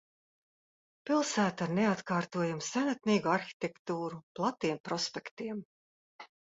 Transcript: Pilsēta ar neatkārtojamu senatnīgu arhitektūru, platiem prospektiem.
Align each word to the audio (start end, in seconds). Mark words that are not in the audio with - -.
Pilsēta 1.09 1.67
ar 1.67 1.75
neatkārtojamu 1.81 2.67
senatnīgu 2.71 3.35
arhitektūru, 3.37 4.21
platiem 4.41 4.85
prospektiem. 4.91 5.67